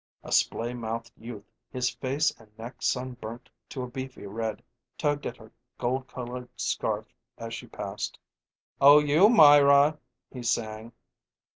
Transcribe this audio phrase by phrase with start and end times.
[0.23, 4.63] A splay mouthed youth, his face and neck sunburnt to a beefy red,
[4.97, 7.05] tugged at her gold colored scarf
[7.37, 8.17] as she passed.
[8.79, 9.99] "Oh, you Myra!"
[10.31, 10.93] he sang.